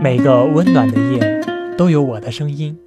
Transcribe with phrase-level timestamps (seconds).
[0.00, 2.78] 每个温暖的夜都有我的声音，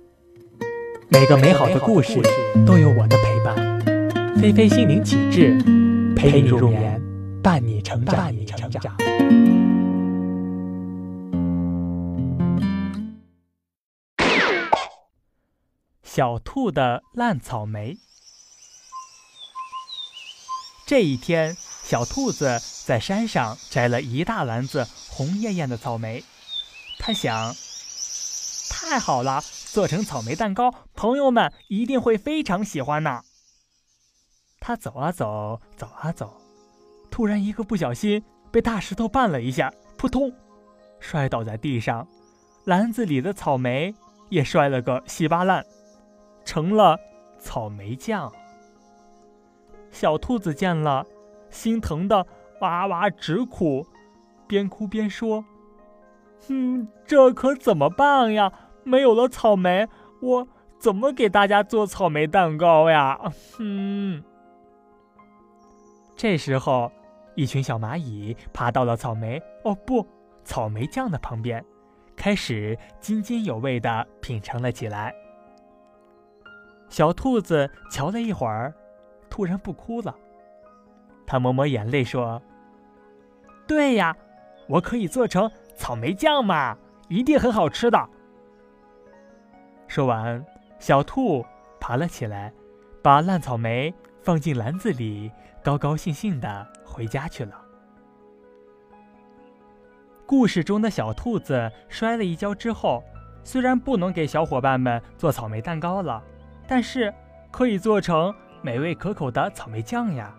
[1.10, 2.22] 每个美好的故事
[2.66, 3.82] 都有我的陪伴。
[4.38, 5.58] 菲菲心灵启智，
[6.16, 7.02] 陪你入眠，
[7.44, 8.16] 伴你成长。
[8.16, 8.96] 伴你成长。
[16.02, 17.98] 小兔的烂草莓。
[20.88, 21.54] 这一天，
[21.84, 26.24] 小兔子在山上摘了一大篮子红艳艳的草莓。
[27.04, 27.52] 他想，
[28.70, 33.24] 太好了，做成草莓蛋糕，朋友们一定会非常喜欢呢。
[34.60, 36.40] 他走啊走，走啊走，
[37.10, 40.32] 突然一个不小心被大石头绊了一下，扑通，
[41.00, 42.08] 摔倒在地上，
[42.66, 43.96] 篮子里的草莓
[44.30, 45.66] 也摔了个稀巴烂，
[46.46, 47.00] 成了
[47.40, 48.32] 草莓酱。
[49.90, 51.04] 小兔子见了，
[51.50, 52.28] 心疼的
[52.60, 53.84] 哇哇直哭，
[54.48, 55.44] 边哭边说。
[56.50, 58.52] 嗯，这可怎么办呀？
[58.84, 59.88] 没有了草莓，
[60.22, 60.48] 我
[60.80, 63.20] 怎么给大家做草莓蛋糕呀？
[63.60, 64.24] 嗯。
[66.16, 66.92] 这时候，
[67.36, 70.06] 一群小蚂蚁爬到了草莓哦不，
[70.44, 71.64] 草莓酱的旁边，
[72.16, 75.14] 开始津津有味的品尝了起来。
[76.90, 78.74] 小兔子瞧了一会儿，
[79.30, 80.16] 突然不哭了。
[81.26, 82.42] 它抹抹眼泪说
[83.66, 84.16] ：“对呀，
[84.68, 85.50] 我可以做成。”
[85.82, 86.78] 草莓酱嘛，
[87.10, 88.10] 一定很好吃的。
[89.88, 90.46] 说完，
[90.78, 91.44] 小兔
[91.80, 92.54] 爬了起来，
[93.02, 95.32] 把烂草莓放进篮子里，
[95.64, 97.60] 高高兴兴的回家去了。
[100.28, 103.04] 故事中的小兔子摔了一跤之后，
[103.44, 106.24] 虽然不能给小伙伴们做草莓蛋糕了，
[106.68, 107.12] 但是
[107.50, 110.32] 可以做成美味可口的草莓酱呀，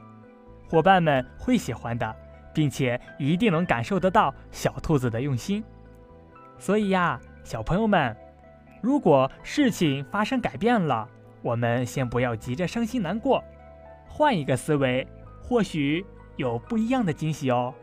[0.70, 2.14] 伙伴们会喜欢的。
[2.52, 5.62] 并且一定能感受得到小兔子的用心，
[6.58, 8.16] 所以呀，小朋友们，
[8.80, 11.08] 如果事情发生改变了，
[11.42, 13.42] 我们先不要急着伤心难过，
[14.08, 15.06] 换一个思维，
[15.42, 16.04] 或许
[16.36, 17.74] 有不一样的惊喜哦。